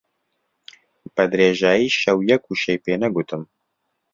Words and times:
بە 1.15 1.23
درێژایی 1.31 1.95
شەو 2.01 2.17
یەک 2.31 2.43
وشەی 2.49 2.81
پێ 2.85 2.93
نەگوتم. 3.03 3.41